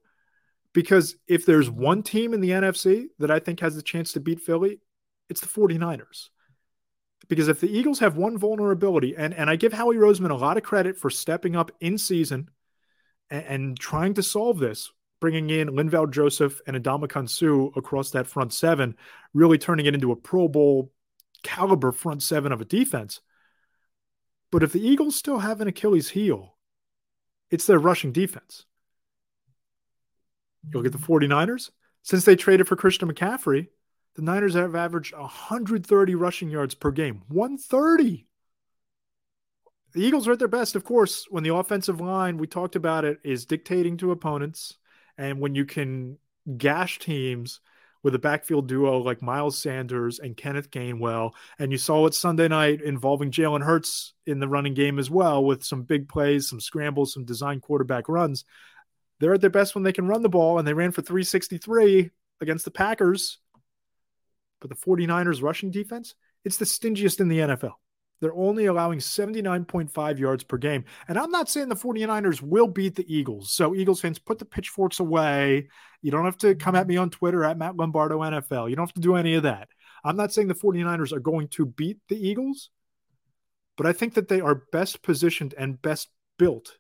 [0.74, 4.20] Because if there's one team in the NFC that I think has the chance to
[4.20, 4.78] beat Philly,
[5.30, 6.28] it's the 49ers.
[7.28, 10.58] Because if the Eagles have one vulnerability, and, and I give Howie Roseman a lot
[10.58, 12.50] of credit for stepping up in season
[13.30, 18.26] and, and trying to solve this, bringing in Linval Joseph and Ndamukong Suh across that
[18.26, 18.96] front seven,
[19.32, 20.92] really turning it into a Pro Bowl
[21.42, 23.22] caliber front seven of a defense.
[24.50, 26.56] But if the Eagles still have an Achilles heel,
[27.50, 28.64] it's their rushing defense.
[30.72, 31.70] You'll get the 49ers.
[32.02, 33.68] Since they traded for Christian McCaffrey,
[34.14, 37.22] the Niners have averaged 130 rushing yards per game.
[37.28, 38.26] 130.
[39.92, 43.04] The Eagles are at their best, of course, when the offensive line, we talked about
[43.04, 44.76] it, is dictating to opponents.
[45.18, 46.18] And when you can
[46.56, 47.60] gash teams
[48.06, 51.32] with a backfield duo like Miles Sanders and Kenneth Gainwell.
[51.58, 55.44] And you saw it Sunday night involving Jalen Hurts in the running game as well,
[55.44, 58.44] with some big plays, some scrambles, some design quarterback runs.
[59.18, 62.10] They're at their best when they can run the ball, and they ran for 363
[62.40, 63.38] against the Packers.
[64.60, 66.14] But the 49ers rushing defense,
[66.44, 67.72] it's the stingiest in the NFL.
[68.20, 70.84] They're only allowing 79.5 yards per game.
[71.08, 73.52] And I'm not saying the 49ers will beat the Eagles.
[73.52, 75.68] So, Eagles fans, put the pitchforks away.
[76.02, 76.88] You don't have to come at mm-hmm.
[76.88, 78.70] me on Twitter at Matt Lombardo NFL.
[78.70, 79.68] You don't have to do any of that.
[80.04, 82.70] I'm not saying the 49ers are going to beat the Eagles,
[83.76, 86.78] but I think that they are best positioned and best built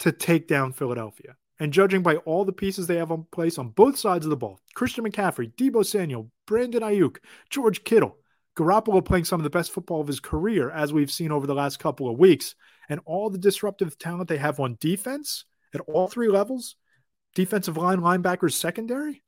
[0.00, 1.36] to take down Philadelphia.
[1.60, 4.36] And judging by all the pieces they have in place on both sides of the
[4.36, 7.18] ball Christian McCaffrey, Deebo Samuel, Brandon Aiyuk,
[7.50, 8.16] George Kittle
[8.56, 11.54] Garoppolo playing some of the best football of his career, as we've seen over the
[11.54, 12.54] last couple of weeks,
[12.88, 16.76] and all the disruptive talent they have on defense at all three levels
[17.34, 19.22] defensive line, linebackers, secondary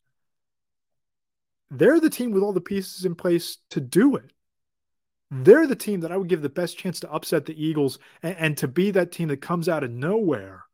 [1.73, 4.31] they're the team with all the pieces in place to do it.
[5.31, 8.37] They're the team that I would give the best chance to upset the Eagles and,
[8.39, 10.65] and to be that team that comes out of nowhere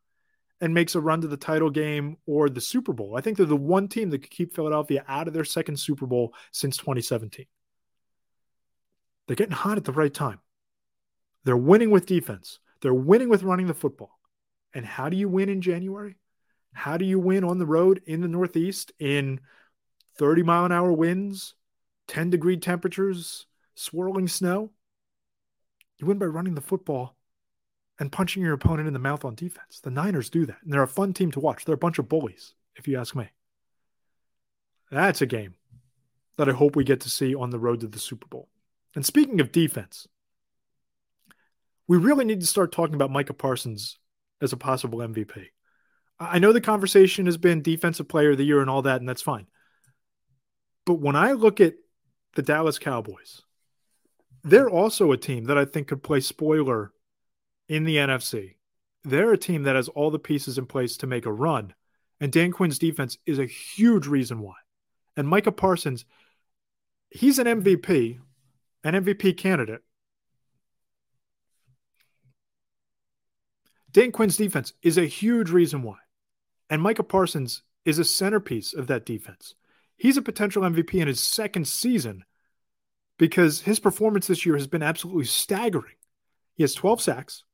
[0.61, 3.17] and makes a run to the title game or the Super Bowl.
[3.17, 6.07] I think they're the one team that could keep Philadelphia out of their second Super
[6.07, 7.47] Bowl since 2017.
[9.29, 10.41] They're getting hot at the right time.
[11.45, 12.59] They're winning with defense.
[12.81, 14.19] They're winning with running the football.
[14.75, 16.17] And how do you win in January?
[16.73, 19.41] How do you win on the road in the Northeast in
[20.17, 21.55] 30 mile an hour winds,
[22.09, 24.71] 10 degree temperatures, swirling snow?
[25.99, 27.17] You win by running the football
[27.99, 29.81] and punching your opponent in the mouth on defense.
[29.81, 30.59] The Niners do that.
[30.63, 31.65] And they're a fun team to watch.
[31.65, 33.29] They're a bunch of bullies, if you ask me.
[34.91, 35.55] That's a game
[36.37, 38.49] that I hope we get to see on the road to the Super Bowl.
[38.99, 40.09] And speaking of defense,
[41.87, 43.97] we really need to start talking about Micah Parsons
[44.41, 45.51] as a possible MVP.
[46.19, 49.09] I know the conversation has been defensive player of the year and all that, and
[49.09, 49.47] that's fine.
[50.85, 51.75] But when I look at
[52.35, 53.43] the Dallas Cowboys,
[54.43, 56.91] they're also a team that I think could play spoiler
[57.69, 58.57] in the NFC.
[59.05, 61.73] They're a team that has all the pieces in place to make a run.
[62.21, 64.57] And Dan Quinn's defense is a huge reason why.
[65.17, 66.05] And Micah Parsons,
[67.11, 68.19] he's an MVP,
[68.85, 69.83] an MVP candidate.
[73.91, 75.97] Dan Quinn's defense is a huge reason why.
[76.71, 79.55] And Micah Parsons is a centerpiece of that defense.
[79.97, 82.25] He's a potential MVP in his second season
[83.19, 85.95] because his performance this year has been absolutely staggering.
[86.55, 87.45] He has 12 sacks.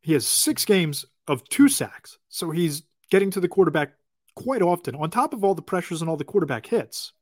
[0.00, 2.18] He has six games of two sacks.
[2.28, 3.92] So he's getting to the quarterback
[4.34, 7.12] quite often, on top of all the pressures and all the quarterback hits.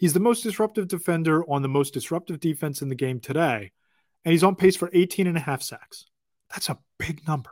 [0.00, 3.70] He's the most disruptive defender on the most disruptive defense in the game today.
[4.24, 6.06] And he's on pace for 18 and a half sacks.
[6.48, 7.50] That's a big number.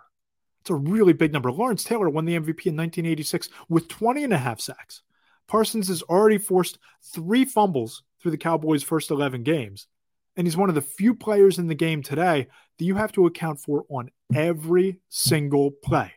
[0.63, 1.53] It's a really big number.
[1.53, 5.03] Lawrence Taylor won the MVP in 1986 with 20 and a half sacks.
[5.47, 9.87] Parsons has already forced three fumbles through the Cowboys' first 11 games.
[10.35, 12.47] And he's one of the few players in the game today
[12.79, 16.13] that you have to account for on every single play.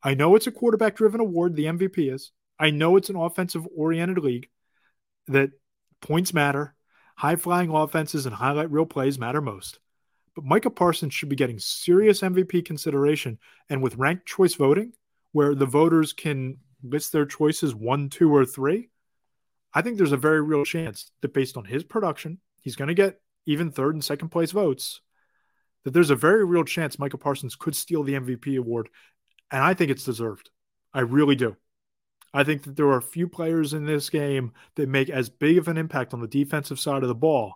[0.00, 2.30] I know it's a quarterback driven award, the MVP is.
[2.56, 4.48] I know it's an offensive oriented league
[5.28, 5.50] that
[6.00, 6.74] points matter,
[7.16, 9.78] high flying offenses and highlight reel plays matter most.
[10.34, 13.38] But Micah Parsons should be getting serious MVP consideration.
[13.70, 14.92] And with ranked choice voting,
[15.32, 18.90] where the voters can list their choices one, two, or three,
[19.72, 22.94] I think there's a very real chance that based on his production, he's going to
[22.94, 25.00] get even third and second place votes.
[25.84, 28.88] That there's a very real chance Micah Parsons could steal the MVP award.
[29.50, 30.50] And I think it's deserved.
[30.92, 31.56] I really do.
[32.36, 35.56] I think that there are a few players in this game that make as big
[35.56, 37.54] of an impact on the defensive side of the ball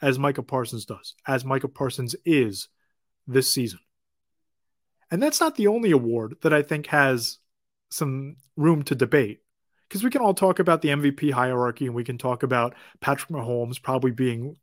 [0.00, 2.68] as Micah Parsons does, as Micah Parsons is
[3.26, 3.80] this season.
[5.10, 7.36] And that's not the only award that I think has
[7.90, 9.40] some room to debate
[9.88, 13.30] because we can all talk about the MVP hierarchy and we can talk about Patrick
[13.30, 14.56] Mahomes probably being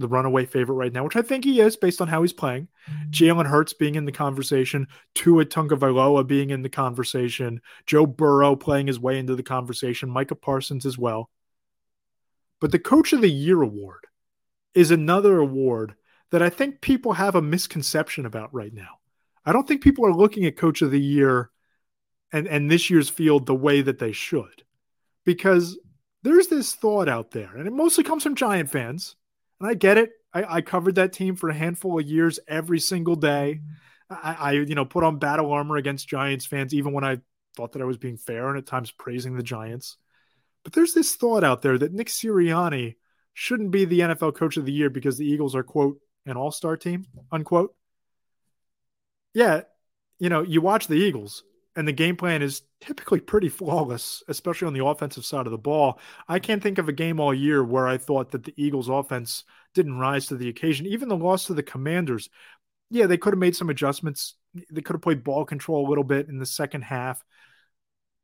[0.00, 2.68] the runaway favorite right now, which I think he is based on how he's playing.
[3.10, 8.86] Jalen Hurts being in the conversation, Tua Tagovailoa being in the conversation, Joe Burrow playing
[8.86, 11.30] his way into the conversation, Micah Parsons as well.
[12.60, 14.06] But the Coach of the Year award
[14.74, 15.94] is another award
[16.30, 18.98] that I think people have a misconception about right now.
[19.44, 21.50] I don't think people are looking at Coach of the Year
[22.32, 24.62] and, and this year's field the way that they should.
[25.24, 25.78] Because
[26.22, 29.16] there's this thought out there, and it mostly comes from Giant fans.
[29.60, 30.10] And I get it.
[30.32, 33.60] I, I covered that team for a handful of years every single day.
[34.08, 37.20] I, I, you know, put on battle armor against Giants fans, even when I
[37.56, 39.96] thought that I was being fair and at times praising the Giants.
[40.64, 42.96] But there's this thought out there that Nick Sirianni
[43.34, 46.50] shouldn't be the NFL coach of the year because the Eagles are, quote, an all
[46.50, 47.74] star team, unquote.
[49.32, 49.62] Yeah,
[50.18, 51.44] you know, you watch the Eagles
[51.76, 55.58] and the game plan is typically pretty flawless, especially on the offensive side of the
[55.58, 56.00] ball.
[56.28, 59.44] I can't think of a game all year where I thought that the Eagles offense
[59.74, 60.86] didn't rise to the occasion.
[60.86, 62.28] Even the loss to the Commanders,
[62.90, 64.34] yeah, they could have made some adjustments.
[64.70, 67.22] They could have played ball control a little bit in the second half.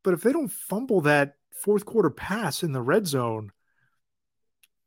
[0.02, 3.52] But if they don't fumble that fourth quarter pass in the red zone,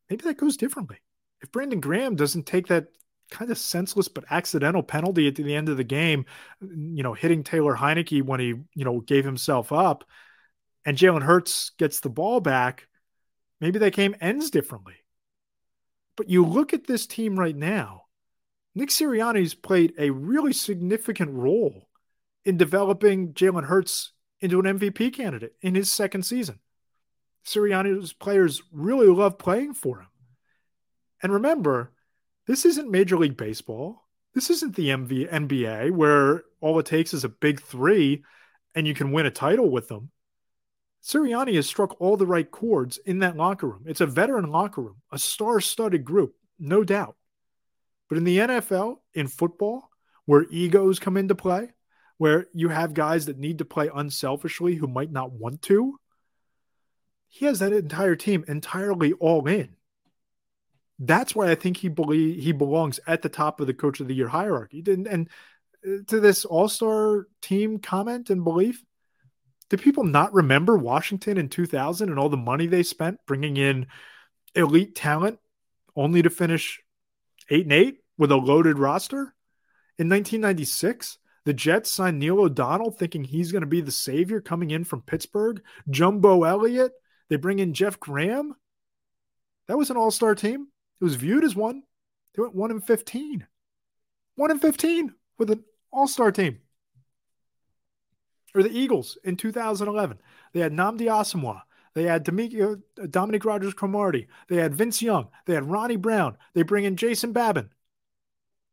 [0.09, 0.97] maybe that goes differently.
[1.41, 2.87] If Brandon Graham doesn't take that
[3.29, 6.25] kind of senseless but accidental penalty at the end of the game,
[6.61, 10.03] you know, hitting Taylor Heinicke when he, you know, gave himself up,
[10.85, 12.87] and Jalen Hurts gets the ball back,
[13.61, 14.95] maybe that game ends differently.
[16.15, 18.03] But you look at this team right now,
[18.75, 21.87] Nick Sirianni's played a really significant role
[22.45, 26.59] in developing Jalen Hurts into an MVP candidate in his second season.
[27.45, 30.07] Sirianni's players really love playing for him.
[31.21, 31.91] And remember,
[32.49, 34.01] this isn't Major League Baseball.
[34.33, 38.23] This isn't the MV NBA where all it takes is a big three
[38.73, 40.09] and you can win a title with them.
[41.03, 43.83] Sirianni has struck all the right chords in that locker room.
[43.85, 47.15] It's a veteran locker room, a star studded group, no doubt.
[48.09, 49.87] But in the NFL, in football,
[50.25, 51.69] where egos come into play,
[52.17, 55.99] where you have guys that need to play unselfishly who might not want to,
[57.27, 59.75] he has that entire team entirely all in.
[60.99, 64.07] That's why I think he believe he belongs at the top of the coach of
[64.07, 64.83] the year hierarchy.
[64.85, 65.29] And, and
[65.85, 68.83] uh, to this All Star team comment and belief,
[69.69, 73.87] do people not remember Washington in 2000 and all the money they spent bringing in
[74.55, 75.39] elite talent
[75.95, 76.81] only to finish
[77.49, 79.33] eight and eight with a loaded roster?
[79.97, 84.71] In 1996, the Jets signed Neil O'Donnell thinking he's going to be the savior coming
[84.71, 85.61] in from Pittsburgh.
[85.89, 86.91] Jumbo Elliott.
[87.29, 88.55] They bring in Jeff Graham.
[89.67, 90.67] That was an all star team.
[90.99, 91.83] It was viewed as one.
[92.35, 93.47] They went 1 in 15.
[94.35, 96.59] 1 in 15 with an all star team.
[98.55, 100.19] Or the Eagles in 2011.
[100.53, 101.61] They had Nnamdi Asomugha.
[101.93, 104.27] They had Dominique Rodgers Cromartie.
[104.47, 105.29] They had Vince Young.
[105.45, 106.37] They had Ronnie Brown.
[106.53, 107.69] They bring in Jason Babin.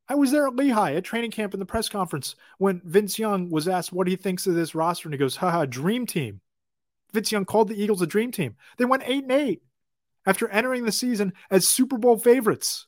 [0.09, 3.51] I was there at Lehigh at training camp in the press conference when Vince Young
[3.51, 6.41] was asked what he thinks of this roster, and he goes, haha, dream team.
[7.13, 8.55] Vince Young called the Eagles a dream team.
[8.79, 9.63] They went 8 and 8
[10.27, 12.87] after entering the season as Super Bowl favorites.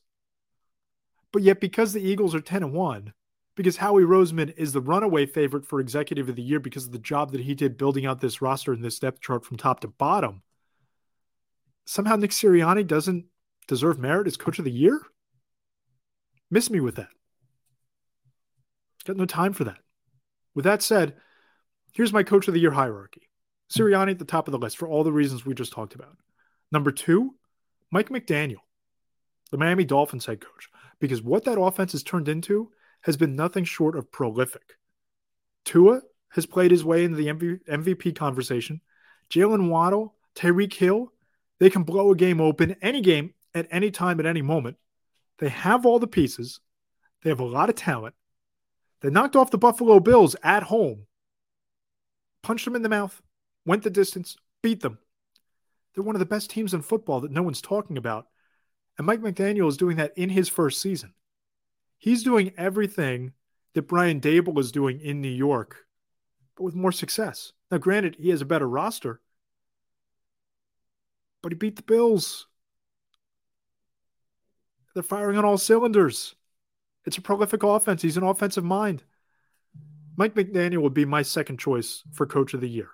[1.31, 3.13] But yet, because the Eagles are 10 and 1,
[3.55, 6.99] because Howie Roseman is the runaway favorite for executive of the year because of the
[6.99, 9.87] job that he did building out this roster and this depth chart from top to
[9.87, 10.41] bottom,
[11.85, 13.25] somehow Nick Sirianni doesn't
[13.67, 15.01] deserve merit as coach of the year?
[16.49, 17.09] Miss me with that.
[19.05, 19.79] Got no time for that.
[20.55, 21.15] With that said,
[21.93, 23.29] here's my coach of the year hierarchy
[23.71, 26.17] Sirianni at the top of the list for all the reasons we just talked about.
[26.71, 27.35] Number two,
[27.91, 28.61] Mike McDaniel,
[29.51, 33.63] the Miami Dolphins head coach, because what that offense has turned into has been nothing
[33.63, 34.77] short of prolific.
[35.65, 38.81] Tua has played his way into the MVP conversation.
[39.29, 41.11] Jaylen Waddle, Tyreek Hill,
[41.59, 44.77] they can blow a game open any game at any time at any moment.
[45.39, 46.59] They have all the pieces.
[47.23, 48.15] They have a lot of talent.
[49.01, 51.05] They knocked off the Buffalo Bills at home,
[52.43, 53.21] punched them in the mouth,
[53.65, 54.99] went the distance, beat them.
[55.93, 58.27] They're one of the best teams in football that no one's talking about.
[58.97, 61.13] And Mike McDaniel is doing that in his first season.
[61.97, 63.33] He's doing everything
[63.73, 65.85] that Brian Daboll is doing in New York,
[66.55, 67.53] but with more success.
[67.71, 69.21] Now, granted, he has a better roster,
[71.41, 72.47] but he beat the Bills.
[74.93, 76.35] They're firing on all cylinders.
[77.05, 78.01] It's a prolific offense.
[78.01, 79.03] He's an offensive mind.
[80.17, 82.89] Mike McDaniel would be my second choice for coach of the year.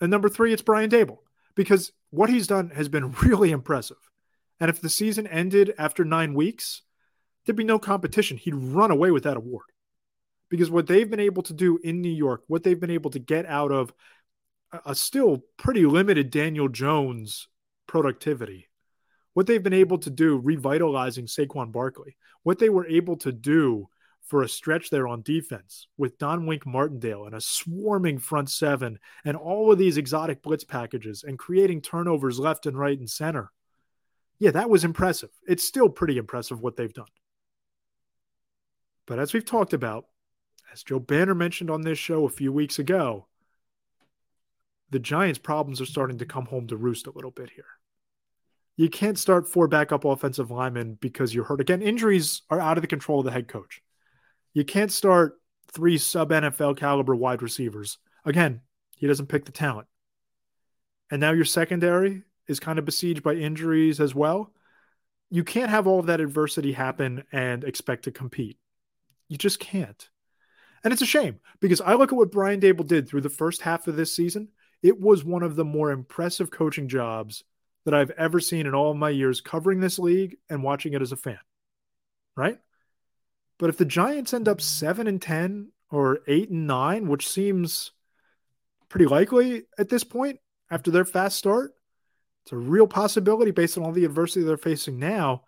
[0.00, 1.18] And number three, it's Brian Daboll
[1.54, 3.96] because what he's done has been really impressive.
[4.58, 6.82] And if the season ended after nine weeks,
[7.44, 8.36] there'd be no competition.
[8.36, 9.64] He'd run away with that award
[10.50, 13.18] because what they've been able to do in New York, what they've been able to
[13.18, 13.92] get out of
[14.84, 17.48] a still pretty limited Daniel Jones
[17.86, 18.68] productivity,
[19.32, 23.88] what they've been able to do revitalizing Saquon Barkley, what they were able to do
[24.30, 28.98] for a stretch there on defense with Don Wink Martindale and a swarming front seven
[29.24, 33.50] and all of these exotic blitz packages and creating turnovers left and right and center.
[34.38, 35.30] Yeah, that was impressive.
[35.46, 37.06] It's still pretty impressive what they've done.
[39.06, 40.06] But as we've talked about,
[40.72, 43.26] as Joe Banner mentioned on this show a few weeks ago,
[44.90, 47.66] the Giants' problems are starting to come home to roost a little bit here
[48.80, 51.60] you can't start four backup offensive linemen because you're hurt.
[51.60, 53.82] Again, injuries are out of the control of the head coach.
[54.52, 55.40] You can't start
[55.72, 57.98] three sub NFL caliber wide receivers.
[58.24, 58.60] Again,
[58.96, 59.86] he doesn't pick the talent.
[61.10, 64.52] And now your secondary is kind of besieged by injuries as well.
[65.30, 68.58] You can't have all of that adversity happen and expect to compete.
[69.28, 70.08] You just can't.
[70.82, 73.62] And it's a shame because I look at what Brian Daboll did through the first
[73.62, 74.48] half of this season.
[74.82, 77.44] It was one of the more impressive coaching jobs
[77.84, 81.12] that I've ever seen in all my years covering this league and watching it as
[81.12, 81.38] a fan.
[82.36, 82.58] Right?
[83.60, 87.92] But if the Giants end up 7 and 10 or 8 and 9, which seems
[88.88, 91.74] pretty likely at this point after their fast start,
[92.42, 95.44] it's a real possibility based on all the adversity they're facing now.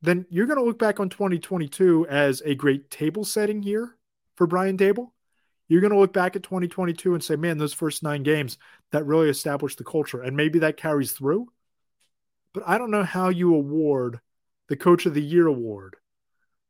[0.00, 3.94] Then you're going to look back on 2022 as a great table setting year
[4.36, 5.10] for Brian Daboll
[5.68, 8.58] you're going to look back at 2022 and say, man, those first nine games
[8.92, 10.22] that really established the culture.
[10.22, 11.48] And maybe that carries through.
[12.52, 14.20] But I don't know how you award
[14.68, 15.96] the Coach of the Year award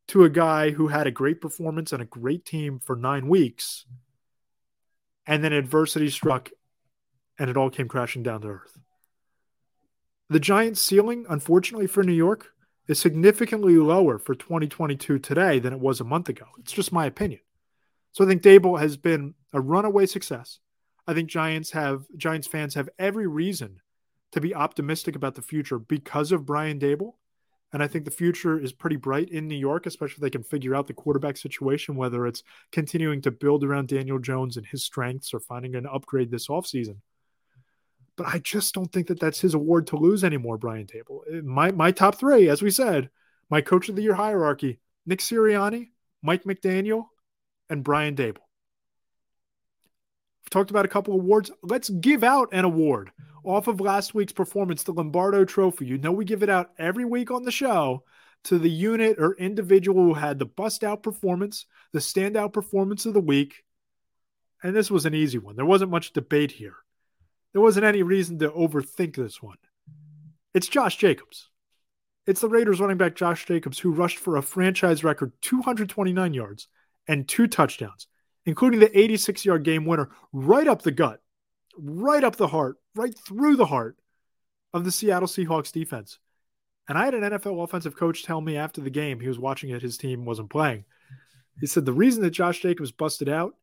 [0.09, 3.87] to a guy who had a great performance and a great team for nine weeks.
[5.27, 6.51] And then adversity struck
[7.39, 8.79] and it all came crashing down to earth.
[10.29, 12.53] The Giants' ceiling, unfortunately for New York,
[12.89, 16.47] is significantly lower for 2022 today than it was a month ago.
[16.59, 17.41] It's just my opinion.
[18.13, 20.59] So I think Daboll has been a runaway success.
[21.07, 23.81] I think Giants have Giants fans have every reason
[24.33, 27.15] to be optimistic about the future because of Brian Daboll.
[27.77, 30.43] And I think the future is pretty bright in New York, especially if they can
[30.43, 34.83] figure out the quarterback situation, whether it's continuing to build around Daniel Jones and his
[34.83, 36.97] strengths or finding an upgrade this offseason.
[38.17, 41.21] But I just don't think that that's his award to lose anymore, Brian Daboll.
[41.31, 43.11] Eh, my, my top three, as we said,
[43.51, 45.91] my coach of the year hierarchy Nick Sirianni,
[46.23, 47.09] Mike McDaniel,
[47.69, 48.39] and Brian Daboll.
[50.41, 51.51] We've talked about a couple awards.
[51.63, 53.11] Let's give out an award
[53.47, 55.87] off of last week's performance, the Lombardo Trophy.
[55.87, 58.03] You know, we give it out every week on the show
[58.45, 63.15] to the unit or individual who had the bust out performance, the standout performance of
[63.15, 63.65] the week.
[64.63, 65.57] And this was an easy one.
[65.57, 66.75] There wasn't much debate here.
[67.53, 69.59] There wasn't any reason to overthink this one.
[70.53, 71.49] It's Josh Jacobs.
[72.27, 76.67] It's the Raiders running back Josh Jacobs who rushed for a franchise record 229 yards
[77.07, 78.09] and two touchdowns,
[78.45, 81.21] including the 86 yard game winner right up the gut,
[81.79, 83.97] right up the heart right through the heart
[84.73, 86.19] of the Seattle Seahawks defense.
[86.89, 89.71] And I had an NFL offensive coach tell me after the game, he was watching
[89.71, 90.85] it, his team wasn't playing.
[91.61, 93.55] He said the reason that Josh Jacobs busted out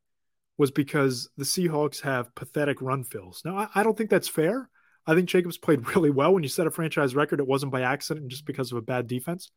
[0.57, 3.41] was because the Seahawks have pathetic run fills.
[3.45, 4.69] Now, I, I don't think that's fair.
[5.05, 6.33] I think Jacobs played really well.
[6.33, 8.81] When you set a franchise record, it wasn't by accident and just because of a
[8.81, 9.51] bad defense.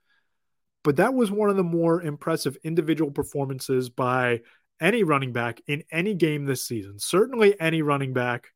[0.85, 4.43] But that was one of the more impressive individual performances by
[4.81, 6.99] any running back in any game this season.
[6.99, 8.53] Certainly any running back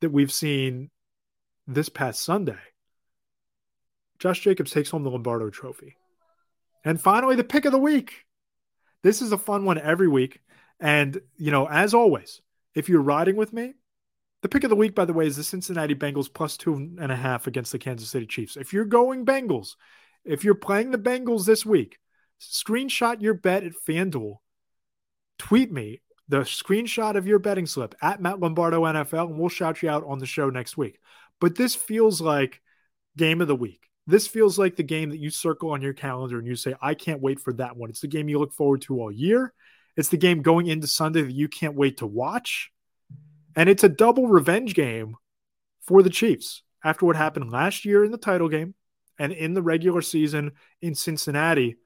[0.00, 0.90] that we've seen
[1.66, 2.58] this past Sunday.
[4.18, 5.96] Josh Jacobs takes home the Lombardo trophy.
[6.84, 8.24] And finally, the pick of the week.
[9.02, 10.40] This is a fun one every week.
[10.80, 12.40] And, you know, as always,
[12.74, 13.74] if you're riding with me,
[14.42, 17.10] the pick of the week, by the way, is the Cincinnati Bengals plus two and
[17.10, 18.56] a half against the Kansas City Chiefs.
[18.56, 19.74] If you're going Bengals,
[20.24, 21.98] if you're playing the Bengals this week,
[22.40, 24.36] screenshot your bet at FanDuel,
[25.38, 29.82] tweet me the screenshot of your betting slip at Matt Lombardo NFL, and we'll shout
[29.82, 30.98] you out on the show next week.
[31.40, 32.60] But this feels like
[33.16, 33.82] game of the week.
[34.06, 36.94] This feels like the game that you circle on your calendar and you say, I
[36.94, 37.90] can't wait for that one.
[37.90, 39.52] It's the game you look forward to all year.
[39.96, 42.70] It's the game going into Sunday that you can't wait to watch.
[43.56, 45.16] And it's a double revenge game
[45.80, 48.74] for the Chiefs after what happened last year in the title game
[49.18, 50.52] and in the regular season
[50.82, 51.76] in Cincinnati.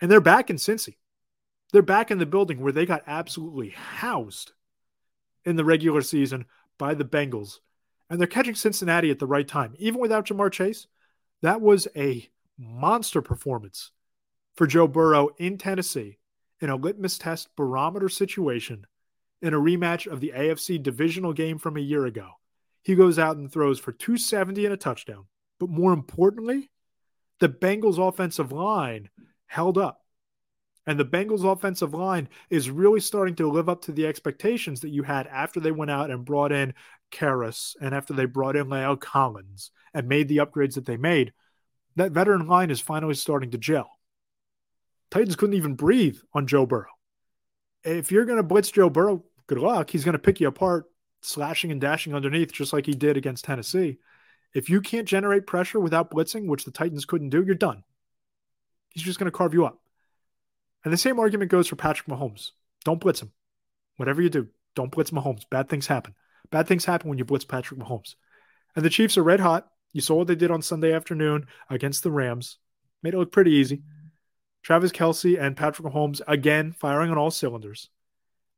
[0.00, 0.96] And they're back in Cincy.
[1.72, 4.52] They're back in the building where they got absolutely housed
[5.44, 6.46] in the regular season
[6.78, 7.58] by the Bengals.
[8.08, 9.74] And they're catching Cincinnati at the right time.
[9.78, 10.86] Even without Ja'Marr Chase,
[11.42, 13.90] that was a monster performance
[14.54, 16.18] for Joe Burrow in Tennessee
[16.60, 18.86] in a litmus test barometer situation
[19.42, 22.30] in a rematch of the AFC divisional game from a year ago.
[22.82, 25.26] He goes out and throws for 270 and a touchdown.
[25.58, 26.70] But more importantly,
[27.40, 29.10] the Bengals offensive line
[29.46, 30.05] held up.
[30.86, 34.90] And the Bengals offensive line is really starting to live up to the expectations that
[34.90, 36.74] you had after they went out and brought in
[37.10, 41.32] Karras and after they brought in La'el Collins and made the upgrades that they made.
[41.96, 43.90] That veteran line is finally starting to gel.
[45.10, 46.86] Titans couldn't even breathe on Joe Burrow.
[47.84, 49.90] If you're going to blitz Joe Burrow, good luck.
[49.90, 50.84] He's going to pick you apart,
[51.22, 53.98] slashing and dashing underneath, just like he did against Tennessee.
[54.54, 57.82] If you can't generate pressure without blitzing, which the Titans couldn't do, you're done.
[58.90, 59.80] He's just going to carve you up.
[60.86, 62.52] And the same argument goes for Patrick Mahomes.
[62.84, 63.32] Don't blitz him.
[63.96, 65.42] Whatever you do, don't blitz Mahomes.
[65.50, 66.14] Bad things happen.
[66.52, 68.14] Bad things happen when you blitz Patrick Mahomes.
[68.76, 69.66] And the Chiefs are red hot.
[69.92, 72.58] You saw what they did on Sunday afternoon against the Rams.
[73.02, 73.82] Made it look pretty easy.
[74.62, 77.90] Travis Kelce and Patrick Mahomes again firing on all cylinders.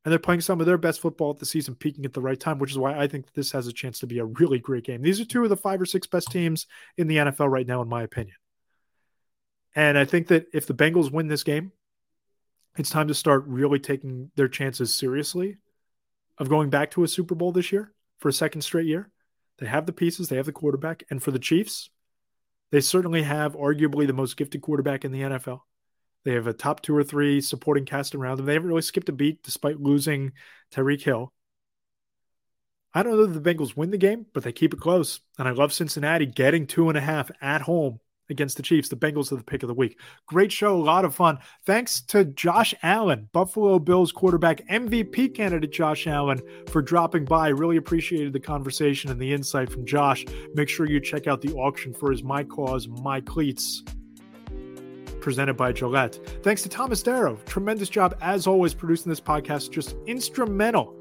[0.04, 2.38] And they're playing some of their best football at the season, peaking at the right
[2.38, 4.84] time, which is why I think this has a chance to be a really great
[4.84, 5.00] game.
[5.00, 6.66] These are two of the five or six best teams
[6.98, 8.36] in the NFL right now, in my opinion.
[9.74, 11.72] And I think that if the Bengals win this game,
[12.76, 15.56] it's time to start really taking their chances seriously
[16.38, 19.10] of going back to a Super Bowl this year for a second straight year.
[19.58, 21.02] They have the pieces, they have the quarterback.
[21.10, 21.90] And for the Chiefs,
[22.70, 25.60] they certainly have arguably the most gifted quarterback in the NFL.
[26.24, 28.46] They have a top two or three supporting cast around them.
[28.46, 30.32] They haven't really skipped a beat despite losing
[30.72, 31.32] Tyreek Hill.
[32.94, 35.20] I don't know that the Bengals win the game, but they keep it close.
[35.38, 38.00] And I love Cincinnati getting two and a half at home
[38.30, 38.88] against the Chiefs.
[38.88, 39.98] The Bengals are the pick of the week.
[40.26, 41.38] Great show, a lot of fun.
[41.64, 47.48] Thanks to Josh Allen, Buffalo Bills quarterback, MVP candidate Josh Allen, for dropping by.
[47.48, 50.24] Really appreciated the conversation and the insight from Josh.
[50.54, 53.82] Make sure you check out the auction for his My Cause, My Cleats
[55.20, 56.18] presented by Gillette.
[56.42, 57.44] Thanks to Thomas Darro.
[57.44, 59.70] Tremendous job, as always, producing this podcast.
[59.70, 60.96] Just instrumental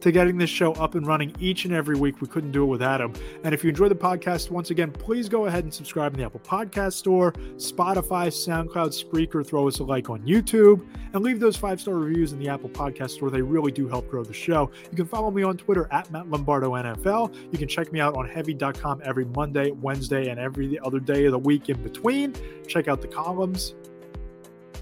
[0.00, 2.20] to getting this show up and running each and every week.
[2.20, 3.12] We couldn't do it without him.
[3.44, 6.26] And if you enjoy the podcast, once again, please go ahead and subscribe in the
[6.26, 9.46] Apple Podcast Store, Spotify, SoundCloud, Spreaker.
[9.46, 12.70] Throw us a like on YouTube and leave those five star reviews in the Apple
[12.70, 13.30] Podcast Store.
[13.30, 14.70] They really do help grow the show.
[14.90, 17.34] You can follow me on Twitter at Matt Lombardo NFL.
[17.52, 21.32] You can check me out on heavy.com every Monday, Wednesday, and every other day of
[21.32, 22.34] the week in between.
[22.66, 23.74] Check out the columns.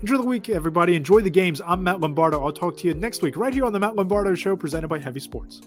[0.05, 0.97] Enjoy the week, everybody.
[0.97, 1.63] Enjoy the games.
[1.67, 2.45] I'm Matt Lombardo.
[2.45, 4.99] I'll talk to you next week right here on the Matt Lombardo Show presented by
[4.99, 5.63] Heavy Sports.